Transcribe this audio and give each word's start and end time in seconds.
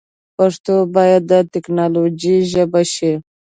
پښتو 0.37 0.75
باید 0.95 1.21
د 1.31 1.33
ټیکنالوجۍ 1.53 2.35
ژبه 2.51 2.81
شي. 2.93 3.13